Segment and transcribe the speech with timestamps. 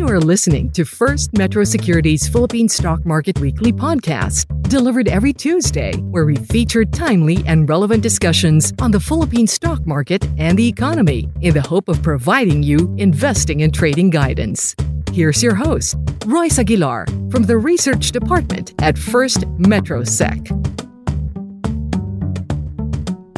[0.00, 5.92] You are listening to First Metro Securities Philippine Stock Market Weekly podcast, delivered every Tuesday,
[5.94, 11.28] where we feature timely and relevant discussions on the Philippine stock market and the economy
[11.42, 14.74] in the hope of providing you investing and trading guidance.
[15.12, 20.46] Here's your host, Royce Aguilar from the Research Department at First Metro Sec.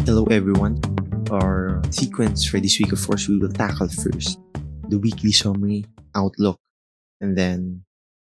[0.07, 0.81] Hello, everyone.
[1.29, 4.39] Our sequence for this week, of course, we will tackle first
[4.93, 6.61] the weekly summary, outlook,
[7.19, 7.85] and then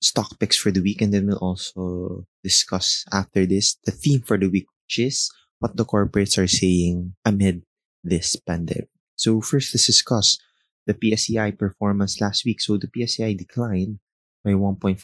[0.00, 1.02] stock picks for the week.
[1.02, 5.28] And then we'll also discuss after this the theme for the week, which is
[5.60, 7.60] what the corporates are saying amid
[8.02, 8.88] this pandemic.
[9.16, 10.38] So first, let's discuss
[10.86, 12.60] the PSEI performance last week.
[12.64, 13.98] So the PSEI declined
[14.42, 14.96] by 1.4%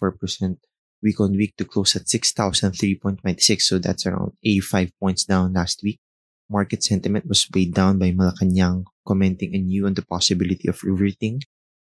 [1.03, 3.61] week on week to close at 6,003.26.
[3.61, 6.01] So that's around 85 points down last week.
[6.49, 11.43] Market sentiment was weighed down by Malacanang commenting anew on the possibility of reverting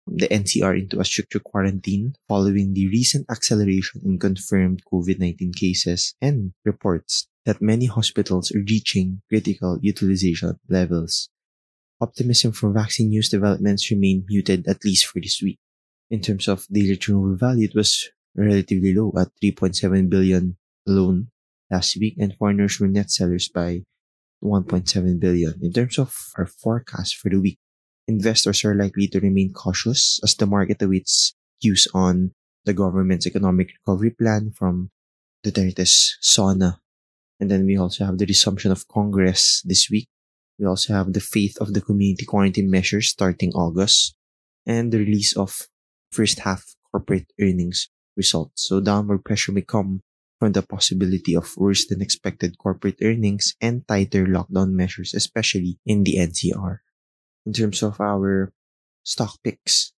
[0.08, 6.52] the NCR into a stricter quarantine following the recent acceleration in confirmed COVID-19 cases and
[6.66, 11.30] reports that many hospitals are reaching critical utilization levels
[12.04, 15.60] optimism for vaccine news developments remained muted at least for this week.
[16.12, 21.30] In terms of daily turnover value, it was relatively low at 3.7 billion alone
[21.72, 23.84] last week, and foreigners were net sellers by
[24.44, 25.54] 1.7 billion.
[25.62, 27.58] In terms of our forecast for the week,
[28.08, 32.32] investors are likely to remain cautious as the market awaits cues on
[32.66, 34.90] the government's economic recovery plan from
[35.46, 36.80] Duterte's SONA.
[37.40, 40.08] And then we also have the resumption of Congress this week
[40.60, 44.16] we also have the fate of the community quarantine measures starting August
[44.66, 45.68] and the release of
[46.12, 48.68] first half corporate earnings results.
[48.68, 50.02] So downward pressure may come
[50.44, 56.04] from the possibility of worse than expected corporate earnings and tighter lockdown measures, especially in
[56.04, 56.80] the NCR.
[57.46, 58.52] In terms of our
[59.04, 59.94] stock picks,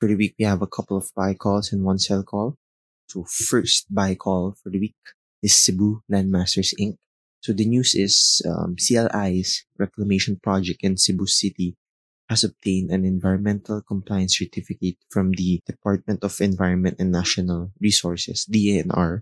[0.00, 2.56] for the week we have a couple of buy calls and one sell call.
[3.04, 4.96] So first buy call for the week
[5.42, 6.96] is Cebu Landmasters Inc.
[7.42, 11.76] So the news is um, CLI's reclamation project in Cebu City
[12.30, 19.20] has obtained an environmental compliance certificate from the Department of Environment and National Resources, DENR.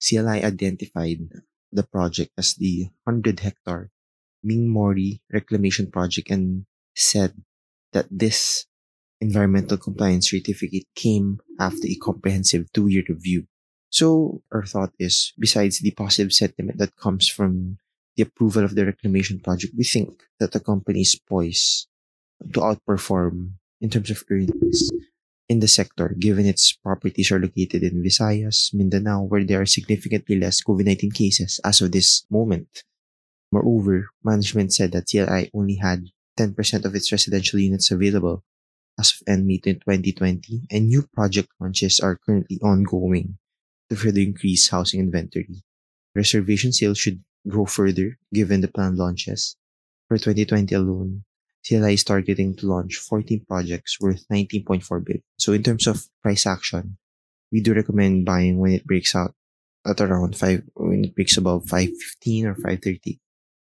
[0.00, 1.28] CLI identified
[1.72, 3.90] the project as the 100 hectare
[4.42, 7.34] Ming Mori reclamation project and said
[7.92, 8.66] that this
[9.20, 13.46] environmental compliance certificate came after a comprehensive two year review.
[13.90, 17.78] So our thought is, besides the positive sentiment that comes from
[18.16, 21.88] the approval of the reclamation project, we think that the company is poised
[22.52, 24.90] to outperform in terms of earnings
[25.48, 30.38] in the sector, given its properties are located in Visayas, Mindanao, where there are significantly
[30.38, 32.82] less COVID-19 cases as of this moment.
[33.52, 38.42] Moreover, management said that CLI only had 10% of its residential units available
[38.98, 43.38] as of end May 2020, and new project launches are currently ongoing
[43.90, 45.62] to further increase housing inventory.
[46.14, 49.56] Reservation sales should grow further given the planned launches.
[50.08, 51.24] For 2020 alone,
[51.66, 55.22] CLI is targeting to launch 14 projects worth 19.4 billion.
[55.38, 56.98] So in terms of price action,
[57.50, 59.34] we do recommend buying when it breaks out
[59.86, 63.18] at around 5, when it breaks above 515 or 530.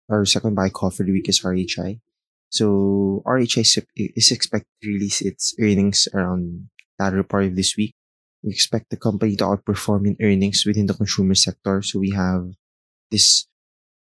[0.10, 2.00] Our second buy call for the week is RHI.
[2.50, 6.70] So RHI is expected to release its earnings around
[7.00, 7.96] latter part of this week.
[8.44, 11.82] We expect the company to outperform in earnings within the consumer sector.
[11.82, 12.52] So we have
[13.10, 13.48] this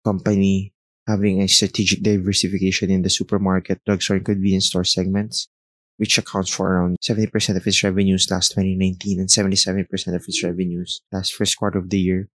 [0.04, 0.73] company
[1.06, 5.48] having a strategic diversification in the supermarket, drugstore, and convenience store segments,
[5.96, 11.02] which accounts for around 70% of its revenues last 2019 and 77% of its revenues
[11.12, 12.28] last first quarter of the year,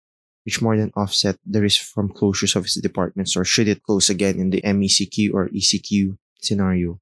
[0.46, 4.10] which more than offset the risk from closures of its department store should it close
[4.10, 7.00] again in the MECQ or ECQ scenario.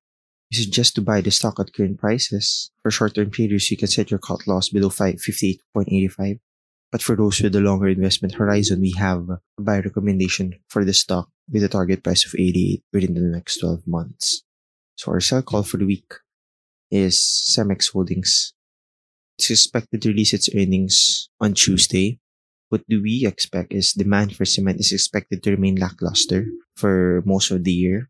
[0.51, 2.71] We suggest to buy the stock at current prices.
[2.81, 6.39] For short-term traders, you can set your cut loss below 58.85.
[6.89, 10.93] But for those with a longer investment horizon, we have a buy recommendation for the
[10.93, 14.43] stock with a target price of 88 within the next 12 months.
[14.95, 16.13] So our sell call for the week
[16.91, 18.53] is Cemex Holdings.
[19.37, 22.19] It's expected to release its earnings on Tuesday.
[22.69, 26.45] What do we expect is demand for cement is expected to remain lackluster
[26.75, 28.09] for most of the year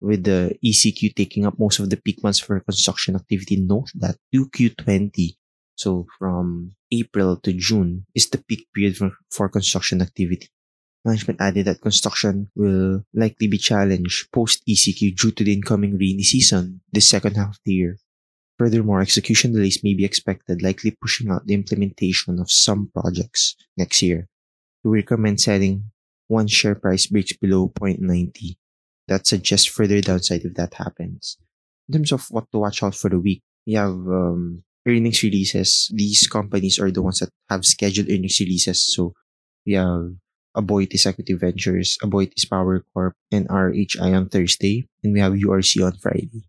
[0.00, 4.16] with the ECQ taking up most of the peak months for construction activity, note that
[4.34, 5.36] 2Q20,
[5.74, 10.48] so from April to June, is the peak period for, for construction activity.
[11.06, 16.24] Management added that construction will likely be challenged post ECQ due to the incoming rainy
[16.24, 17.98] season this second half of the year.
[18.58, 24.02] Furthermore, execution delays may be expected, likely pushing out the implementation of some projects next
[24.02, 24.28] year.
[24.82, 25.92] We recommend setting
[26.26, 28.56] one share price breaks below 0.90
[29.06, 31.38] that suggests further downside if that happens.
[31.88, 35.90] In terms of what to watch out for the week, we have um, earnings releases,
[35.94, 38.94] these companies are the ones that have scheduled earnings releases.
[38.94, 39.14] So
[39.64, 40.14] we have
[40.56, 45.98] Aboitiz Equity Ventures, Aboitiz Power Corp, and RHI on Thursday, and we have URC on
[45.98, 46.48] Friday.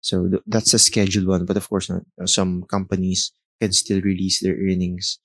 [0.00, 1.90] So th- that's a scheduled one, but of course,
[2.26, 5.18] some companies can still release their earnings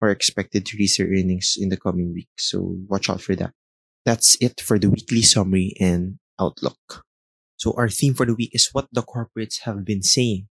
[0.00, 2.28] or expected to release their earnings in the coming week.
[2.36, 3.54] So watch out for that.
[4.04, 7.04] That's it for the weekly summary and outlook.
[7.56, 10.48] So our theme for the week is what the corporates have been saying.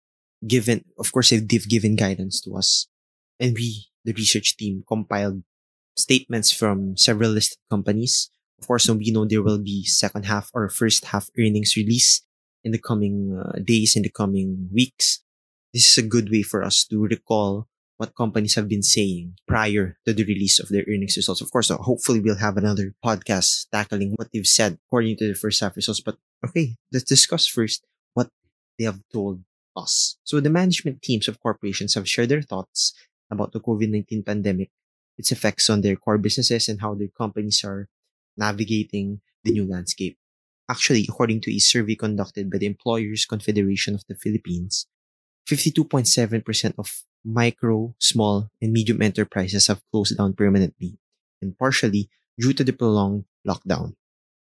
[0.47, 2.89] Given, of course, if they've given guidance to us.
[3.41, 5.43] And we, the research team, compiled
[5.99, 8.31] statements from several listed companies.
[8.61, 12.23] Of course, we know there will be second half or first half earnings release
[12.65, 15.23] in the coming uh, days, in the coming weeks.
[15.75, 17.69] This is a good way for us to recall
[17.99, 21.41] what companies have been saying prior to the release of their earnings results.
[21.41, 25.35] Of course, uh, hopefully we'll have another podcast tackling what they've said according to the
[25.35, 26.01] first half results.
[26.01, 26.17] But
[26.47, 27.85] okay, let's discuss first
[28.15, 28.31] what
[28.79, 29.43] they have told
[29.77, 30.17] us.
[30.25, 32.95] So the management teams of corporations have shared their thoughts
[33.31, 34.71] about the COVID-19 pandemic,
[35.19, 37.89] its effects on their core businesses and how their companies are
[38.37, 40.17] navigating the new landscape.
[40.71, 44.87] Actually, according to a survey conducted by the Employers Confederation of the Philippines,
[45.49, 50.99] 52.7% of micro, small, and medium enterprises have closed down permanently
[51.41, 53.95] and partially due to the prolonged lockdown.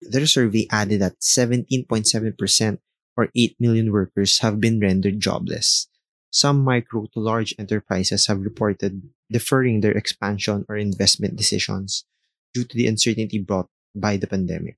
[0.01, 2.79] Their survey added that 17.7%
[3.17, 5.87] or 8 million workers have been rendered jobless.
[6.31, 12.05] Some micro to large enterprises have reported deferring their expansion or investment decisions
[12.53, 14.77] due to the uncertainty brought by the pandemic.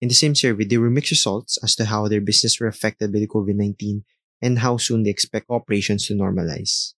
[0.00, 3.12] In the same survey, there were mixed results as to how their business were affected
[3.12, 4.02] by the COVID-19
[4.42, 6.94] and how soon they expect operations to normalize.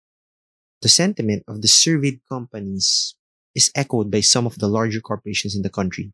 [0.83, 3.17] The sentiment of the surveyed companies
[3.55, 6.13] is echoed by some of the larger corporations in the country.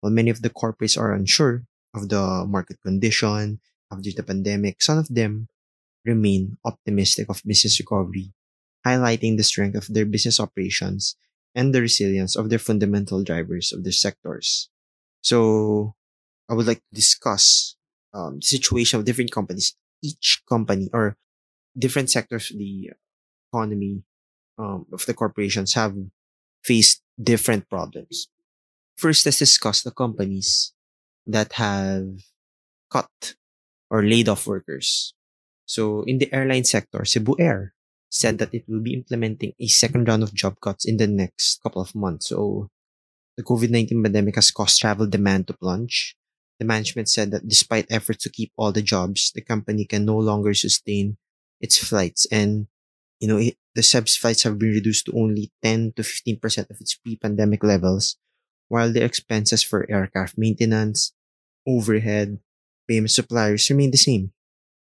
[0.00, 1.64] While many of the corporates are unsure
[1.94, 3.60] of the market condition
[3.92, 5.48] after the pandemic, some of them
[6.04, 8.32] remain optimistic of business recovery,
[8.86, 11.16] highlighting the strength of their business operations
[11.54, 14.70] and the resilience of their fundamental drivers of their sectors.
[15.22, 15.94] So,
[16.48, 17.76] I would like to discuss
[18.12, 21.16] um, the situation of different companies each company or
[21.76, 22.90] different sectors of the
[23.52, 24.02] economy
[24.58, 25.94] um, of the corporations have
[26.64, 28.28] faced different problems.
[28.96, 30.72] First, let's discuss the companies
[31.26, 32.20] that have
[32.90, 33.34] cut
[33.90, 35.14] or laid off workers.
[35.64, 37.74] So in the airline sector, Cebu Air
[38.10, 41.62] said that it will be implementing a second round of job cuts in the next
[41.62, 42.28] couple of months.
[42.28, 42.68] So
[43.36, 46.16] the COVID-19 pandemic has caused travel demand to plunge
[46.60, 50.16] the management said that despite efforts to keep all the jobs, the company can no
[50.16, 51.16] longer sustain
[51.58, 52.26] its flights.
[52.30, 52.68] And,
[53.18, 56.76] you know, it, the SEB's flights have been reduced to only 10 to 15% of
[56.78, 58.18] its pre-pandemic levels,
[58.68, 61.14] while the expenses for aircraft maintenance,
[61.66, 62.38] overhead,
[62.86, 64.32] payment suppliers remain the same.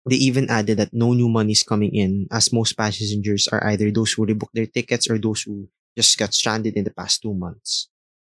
[0.06, 3.90] They even added that no new money is coming in as most passengers are either
[3.90, 5.68] those who rebooked their tickets or those who
[5.98, 7.88] just got stranded in the past two months.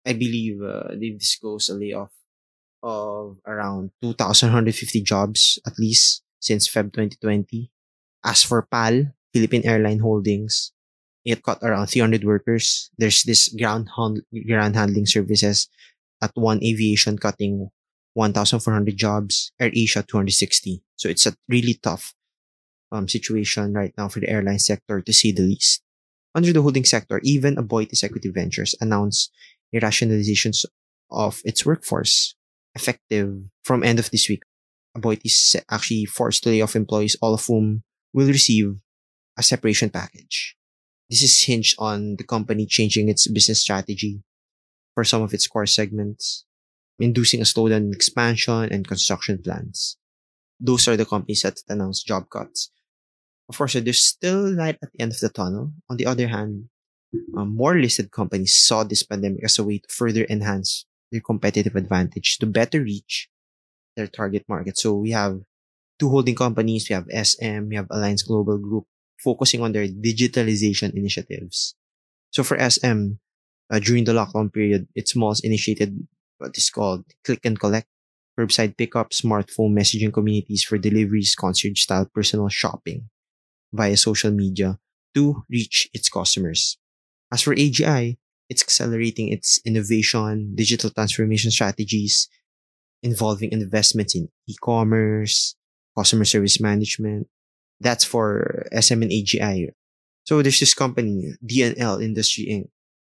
[0.06, 2.10] I believe uh, they've disclosed a layoff
[2.82, 7.70] of around 2,150 jobs at least since Feb 2020.
[8.24, 10.72] As for PAL, Philippine Airline Holdings,
[11.24, 12.90] it cut around 300 workers.
[12.96, 15.68] There's this ground, hand, ground handling services
[16.22, 17.70] at One Aviation cutting
[18.18, 20.82] 1,400 jobs, AirAsia 260.
[20.96, 22.14] So it's a really tough
[22.90, 25.82] um, situation right now for the airline sector to say the least.
[26.34, 29.30] Under the holding sector, even Aboitiz Equity Ventures announced
[29.72, 30.50] a rationalization
[31.10, 32.34] of its workforce
[32.74, 34.42] effective from end of this week.
[34.96, 37.82] Aboit is actually forced to lay off employees, all of whom
[38.12, 38.80] will receive
[39.38, 40.56] a separation package.
[41.08, 44.22] This is hinged on the company changing its business strategy
[44.94, 46.44] for some of its core segments,
[46.98, 49.96] inducing a slowdown in expansion and construction plans.
[50.60, 52.70] Those are the companies that announced job cuts.
[53.48, 55.72] Of course, there's still light at the end of the tunnel.
[55.88, 56.68] On the other hand,
[57.36, 61.76] um, more listed companies saw this pandemic as a way to further enhance their competitive
[61.76, 63.30] advantage to better reach
[63.96, 64.76] their target market.
[64.76, 65.40] So we have
[65.98, 66.88] two holding companies.
[66.88, 68.84] We have SM, we have Alliance Global Group
[69.18, 71.74] focusing on their digitalization initiatives.
[72.30, 73.18] So for SM,
[73.70, 76.06] uh, during the lockdown period, its malls initiated
[76.38, 77.86] what is called click and collect,
[78.38, 83.08] curbside pickup, smartphone messaging communities for deliveries, concierge style personal shopping
[83.72, 84.78] via social media
[85.14, 86.78] to reach its customers.
[87.32, 88.16] As for AGI,
[88.48, 92.28] it's accelerating its innovation, digital transformation strategies,
[93.02, 95.54] involving investments in e-commerce,
[95.96, 97.28] customer service management.
[97.80, 99.68] That's for SM and AGI.
[100.24, 102.68] So there's this company, DNL Industry Inc.,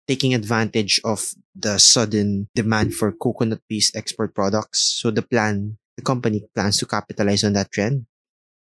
[0.07, 4.79] taking advantage of the sudden demand for coconut-based export products.
[5.01, 8.05] So the plan, the company plans to capitalize on that trend.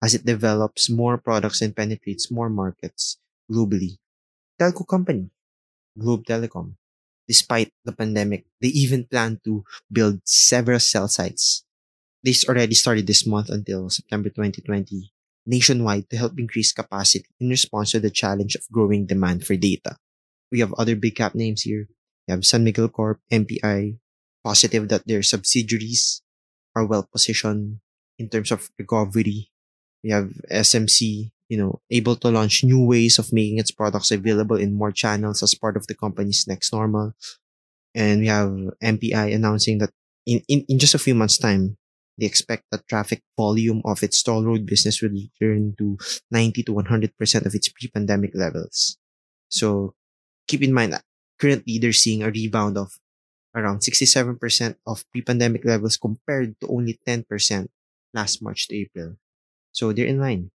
[0.01, 3.17] as it develops more products and penetrates more markets
[3.51, 3.99] globally.
[4.59, 5.29] Telco company,
[5.97, 6.75] Globe Telecom.
[7.27, 11.63] Despite the pandemic, they even plan to build several cell sites.
[12.23, 15.11] This already started this month until September 2020
[15.45, 19.97] nationwide to help increase capacity in response to the challenge of growing demand for data.
[20.51, 21.87] We have other big cap names here.
[22.27, 23.97] We have San Miguel Corp, MPI,
[24.43, 26.21] positive that their subsidiaries
[26.75, 27.79] are well positioned
[28.17, 29.51] in terms of recovery.
[30.03, 34.55] We have SMC, you know, able to launch new ways of making its products available
[34.55, 37.13] in more channels as part of the company's next normal.
[37.95, 38.51] And we have
[38.83, 39.91] MPI announcing that
[40.25, 41.77] in, in, in just a few months' time,
[42.19, 45.97] they expect the traffic volume of its toll road business will return to
[46.31, 48.97] 90 to 100% of its pre-pandemic levels.
[49.49, 49.95] So
[50.49, 51.05] keep in mind that
[51.37, 52.97] currently they're seeing a rebound of
[53.53, 54.41] around 67%
[54.85, 57.69] of pre-pandemic levels compared to only 10%
[58.13, 59.15] last March to April.
[59.71, 60.49] So they're in line.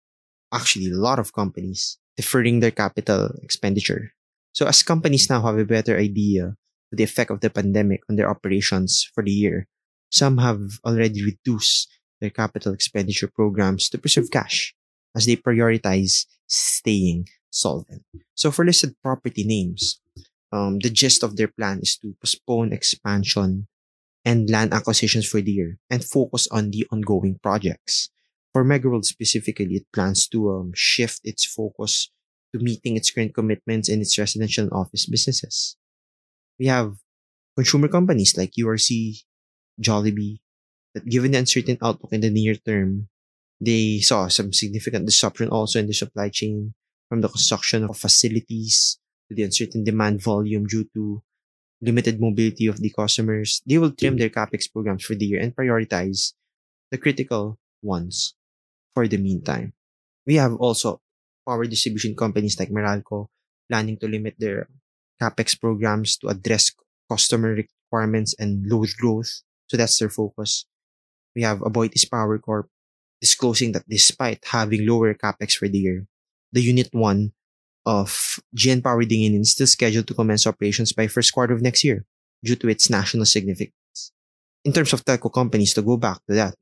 [0.53, 4.11] Actually, a lot of companies deferring their capital expenditure.
[4.51, 6.55] So as companies now have a better idea
[6.91, 9.67] of the effect of the pandemic on their operations for the year,
[10.11, 14.75] some have already reduced their capital expenditure programs to preserve cash
[15.15, 18.03] as they prioritize staying solvent.
[18.35, 20.01] So for listed property names,
[20.51, 23.67] um, the gist of their plan is to postpone expansion
[24.23, 28.09] and land acquisitions for the year and focus on the ongoing projects.
[28.53, 32.11] For Megaworld specifically, it plans to um, shift its focus
[32.53, 35.75] to meeting its current commitments in its residential and office businesses.
[36.57, 36.95] We have
[37.55, 39.23] consumer companies like URC,
[39.81, 40.39] Jollibee,
[40.93, 43.09] that given the uncertain outlook in the near term,
[43.59, 46.73] they saw some significant disruption also in the supply chain
[47.15, 51.23] from the construction of facilities to the uncertain demand volume due to
[51.79, 53.61] limited mobility of the customers.
[53.65, 56.33] They will trim their capex programs for the year and prioritize
[56.91, 58.35] the critical ones
[58.93, 59.71] for the meantime.
[60.27, 60.99] We have also
[61.47, 63.27] power distribution companies like Meralco
[63.71, 64.67] planning to limit their
[65.15, 66.75] capex programs to address
[67.09, 70.65] customer requirements and load growth so that's their focus.
[71.33, 72.67] We have Aboitiz Power Corp
[73.21, 76.07] disclosing that despite having lower capex for the year,
[76.55, 77.35] the Unit 1
[77.85, 81.83] of GN Power Dinginin is still scheduled to commence operations by first quarter of next
[81.83, 82.07] year
[82.43, 84.15] due to its national significance.
[84.63, 86.55] In terms of telco companies, to go back to that,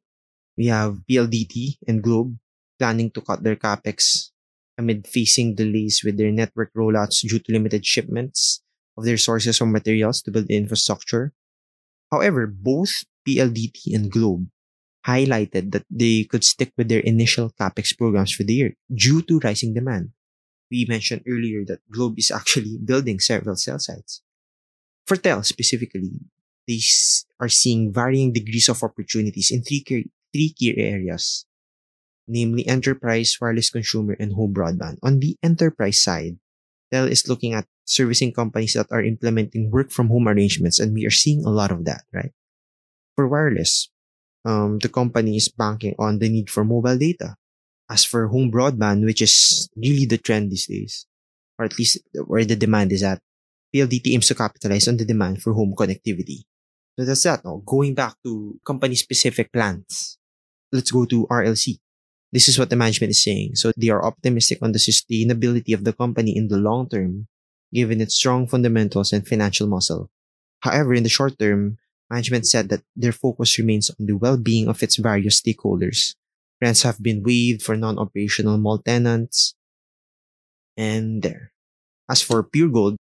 [0.57, 2.35] we have PLDT and Globe
[2.79, 4.31] planning to cut their capex
[4.77, 8.61] amid facing delays with their network rollouts due to limited shipments
[8.97, 11.31] of their sources of materials to build the infrastructure
[12.13, 14.45] However, both PLDT and Globe
[15.05, 19.39] highlighted that they could stick with their initial capex programs for the year due to
[19.39, 20.11] rising demand.
[20.71, 24.21] We mentioned earlier that Globe is actually building several cell sites.
[25.05, 26.23] For Tel specifically,
[26.67, 26.79] they
[27.39, 31.45] are seeing varying degrees of opportunities in three key, three key areas,
[32.27, 34.97] namely enterprise, wireless consumer, and home broadband.
[35.03, 36.39] On the enterprise side,
[36.91, 41.05] Tel is looking at servicing companies that are implementing work from home arrangements, and we
[41.05, 42.31] are seeing a lot of that, right?
[43.15, 43.89] For wireless,
[44.45, 47.35] um, the company is banking on the need for mobile data.
[47.89, 51.05] As for home broadband, which is really the trend these days,
[51.59, 53.19] or at least where the demand is at,
[53.75, 56.45] PLDT aims to capitalize on the demand for home connectivity.
[56.97, 57.43] So that's that.
[57.43, 57.63] No?
[57.65, 60.17] Going back to company specific plans,
[60.71, 61.79] let's go to RLC.
[62.31, 63.55] This is what the management is saying.
[63.55, 67.27] So they are optimistic on the sustainability of the company in the long term
[67.73, 70.09] given its strong fundamentals and financial muscle.
[70.61, 71.77] However, in the short term,
[72.13, 76.13] management said that their focus remains on the well-being of its various stakeholders.
[76.61, 79.55] Rents have been waived for non-operational mall tenants.
[80.77, 81.51] And there.
[82.09, 82.95] As for Pure Gold,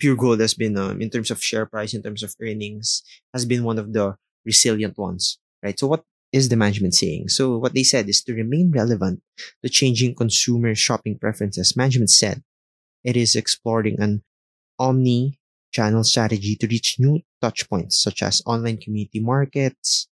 [0.00, 3.44] Pure Gold has been, um, in terms of share price, in terms of earnings, has
[3.44, 5.78] been one of the resilient ones, right?
[5.78, 7.28] So what is the management saying?
[7.28, 9.20] So what they said is to remain relevant
[9.62, 11.76] to changing consumer shopping preferences.
[11.76, 12.42] Management said
[13.04, 14.24] it is exploring an
[14.78, 15.38] omni
[15.72, 20.08] channel strategy to reach new touchpoints such as online community markets,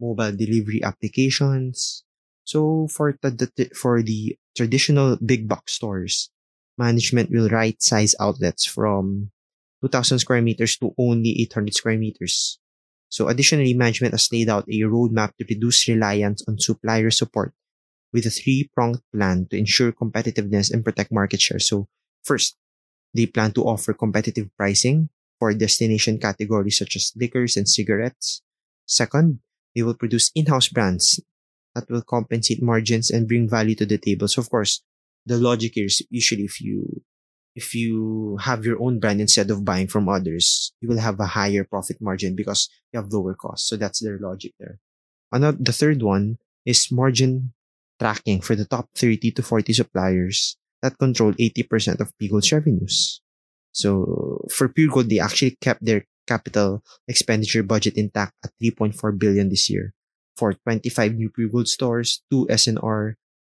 [0.00, 2.02] mobile delivery applications.
[2.44, 6.30] So for the, for the traditional big box stores,
[6.76, 9.30] management will right size outlets from
[9.82, 12.58] 2000 square meters to only 800 square meters.
[13.08, 17.52] So additionally, management has laid out a roadmap to reduce reliance on supplier support
[18.12, 21.58] with a three-pronged plan to ensure competitiveness and protect market share.
[21.60, 21.88] So
[22.22, 22.56] First,
[23.14, 25.10] they plan to offer competitive pricing
[25.42, 28.42] for destination categories such as liquors and cigarettes.
[28.86, 29.40] Second,
[29.74, 31.18] they will produce in-house brands
[31.74, 34.28] that will compensate margins and bring value to the table.
[34.28, 34.84] So of course,
[35.26, 37.02] the logic is usually if you
[37.56, 41.34] if you have your own brand instead of buying from others, you will have a
[41.34, 43.68] higher profit margin because you have lower costs.
[43.68, 44.78] So that's their logic there.
[45.32, 47.50] Another the third one is margin
[47.98, 53.21] tracking for the top 30 to 40 suppliers that control 80% of Puregold's revenues.
[53.72, 59.48] So for Pure Gold, they actually kept their capital expenditure budget intact at 3.4 billion
[59.48, 59.94] this year
[60.36, 63.14] for 25 new Pure Gold stores, 2 SNR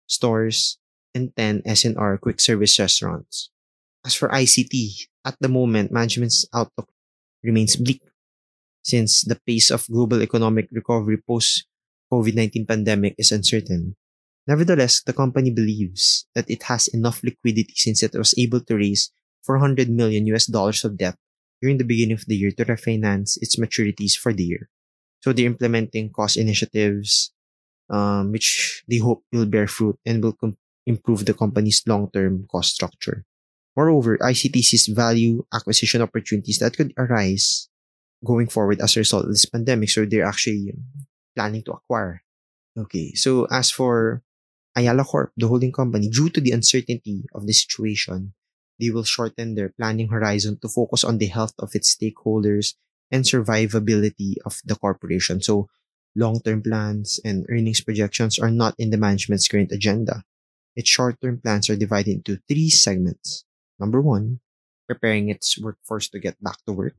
[0.08, 0.78] stores,
[1.14, 3.50] and 10 SNR quick service restaurants.
[4.04, 6.88] As for ICT, at the moment, management's outlook
[7.42, 8.02] remains bleak
[8.82, 11.66] since the pace of global economic recovery post
[12.12, 13.96] COVID-19 pandemic is uncertain.
[14.46, 19.10] Nevertheless, the company believes that it has enough liquidity since it was able to raise
[19.46, 21.16] 400 million US dollars of debt
[21.62, 24.68] during the beginning of the year to refinance its maturities for the year.
[25.22, 27.32] So they're implementing cost initiatives,
[27.88, 32.74] um, which they hope will bear fruit and will com- improve the company's long-term cost
[32.74, 33.24] structure.
[33.76, 37.68] Moreover, ICT sees value acquisition opportunities that could arise
[38.24, 39.90] going forward as a result of this pandemic.
[39.90, 40.72] So they're actually
[41.34, 42.22] planning to acquire.
[42.76, 44.22] Okay, so as for
[44.76, 48.32] Ayala Corp, the holding company, due to the uncertainty of the situation,
[48.80, 52.74] they will shorten their planning horizon to focus on the health of its stakeholders
[53.10, 55.40] and survivability of the corporation.
[55.40, 55.68] So
[56.14, 60.24] long-term plans and earnings projections are not in the management's current agenda.
[60.74, 63.44] Its short-term plans are divided into three segments.
[63.78, 64.40] Number one,
[64.88, 66.96] preparing its workforce to get back to work.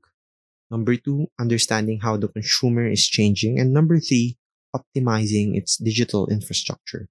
[0.70, 3.60] Number two, understanding how the consumer is changing.
[3.60, 4.38] And number three,
[4.76, 7.08] optimizing its digital infrastructure.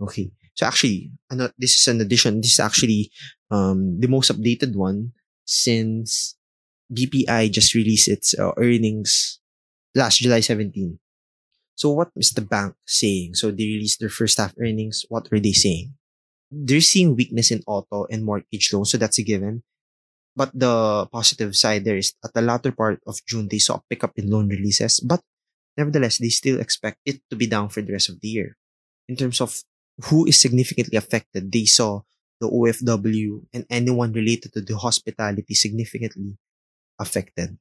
[0.00, 0.32] Okay.
[0.54, 2.40] So actually, ano, this is an addition.
[2.40, 3.10] This is actually
[3.50, 5.12] um, the most updated one
[5.44, 6.36] since
[6.92, 9.40] BPI just released its uh, earnings
[9.94, 10.98] last July 17.
[11.74, 13.34] So what is the bank saying?
[13.34, 15.04] So they released their first half earnings.
[15.08, 15.94] What are they saying?
[16.50, 19.62] They're seeing weakness in auto and mortgage loans, so that's a given.
[20.36, 23.84] But the positive side there is at the latter part of June, they saw a
[23.88, 25.20] pickup in loan releases, but
[25.76, 28.56] nevertheless, they still expect it to be down for the rest of the year.
[29.08, 29.62] In terms of
[30.04, 32.02] who is significantly affected, they saw
[32.40, 36.36] the OFW and anyone related to the hospitality significantly
[36.98, 37.58] affected.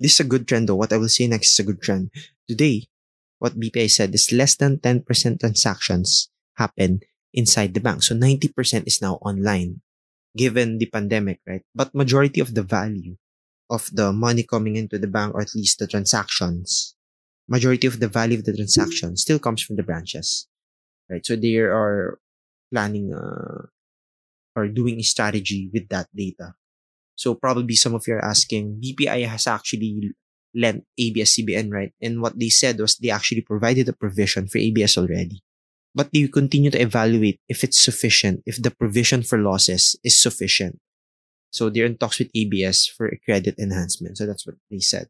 [0.00, 0.76] This is a good trend though.
[0.76, 2.10] What I will say next is a good trend.
[2.48, 2.88] Today,
[3.38, 5.04] what BPI said is less than 10%
[5.40, 7.00] transactions happen
[7.32, 8.02] inside the bank.
[8.02, 9.80] So 90% is now online
[10.36, 11.62] given the pandemic, right?
[11.74, 13.16] But majority of the value
[13.70, 16.94] of the money coming into the bank or at least the transactions,
[17.48, 20.48] majority of the value of the transaction still comes from the branches,
[21.10, 21.24] right?
[21.24, 22.18] So they are
[22.72, 23.66] planning uh,
[24.56, 26.54] or doing a strategy with that data.
[27.16, 30.14] So probably some of you are asking, BPI has actually
[30.54, 31.92] lent ABS-CBN, right?
[32.00, 35.42] And what they said was they actually provided a provision for ABS already.
[35.94, 40.80] But they continue to evaluate if it's sufficient, if the provision for losses is sufficient.
[41.52, 44.18] So they're in talks with ABS for a credit enhancement.
[44.18, 45.06] So that's what they said.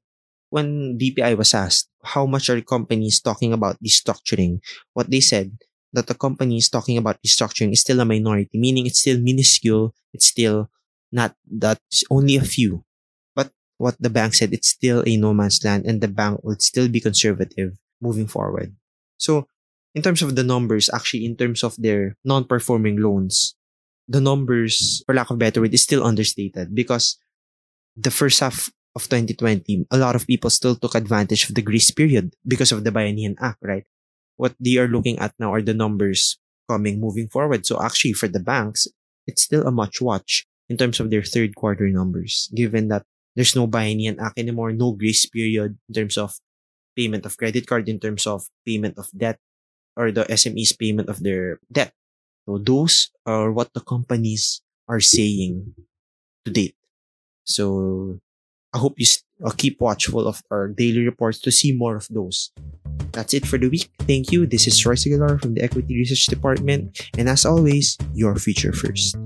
[0.51, 4.61] When BPI was asked, how much are companies talking about restructuring?
[4.93, 5.57] What they said,
[5.95, 9.95] that the company is talking about restructuring is still a minority, meaning it's still minuscule.
[10.13, 10.69] It's still
[11.13, 11.79] not that
[12.11, 12.85] only a few.
[13.35, 16.61] But what the bank said, it's still a no man's land and the bank would
[16.61, 18.75] still be conservative moving forward.
[19.17, 19.47] So
[19.95, 23.55] in terms of the numbers, actually in terms of their non-performing loans,
[24.09, 27.17] the numbers, for lack of better word, is still understated because
[27.97, 31.91] the first half of 2020, a lot of people still took advantage of the grace
[31.91, 33.87] period because of the Bayanihan Act, right?
[34.37, 37.67] What they are looking at now are the numbers coming moving forward.
[37.67, 38.89] So actually for the banks,
[39.27, 43.05] it's still a much watch in terms of their third quarter numbers, given that
[43.37, 46.35] there's no Bayanihan Act anymore, no grace period in terms of
[46.97, 49.39] payment of credit card, in terms of payment of debt,
[49.97, 51.93] or the SME's payment of their debt.
[52.47, 55.75] So those are what the companies are saying
[56.45, 56.77] to date.
[57.45, 58.21] So
[58.73, 59.07] I hope you
[59.43, 62.53] uh, keep watchful of our daily reports to see more of those.
[63.13, 63.91] That's it for the week.
[64.01, 64.47] Thank you.
[64.47, 67.11] This is Royce Aguilar from the Equity Research Department.
[67.17, 69.17] And as always, your future first.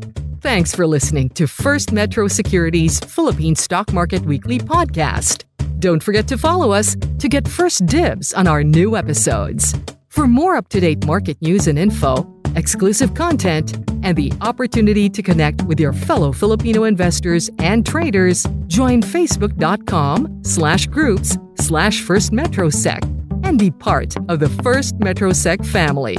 [0.41, 5.45] Thanks for listening to First Metro Securities Philippine Stock Market Weekly podcast.
[5.81, 9.75] Don't forget to follow us to get first dibs on our new episodes.
[10.09, 12.23] For more up to date market news and info,
[12.57, 19.03] exclusive content, and the opportunity to connect with your fellow Filipino investors and traders, join
[19.03, 23.03] facebook.com slash groups slash first metrosec
[23.45, 26.17] and be part of the First Metrosec family.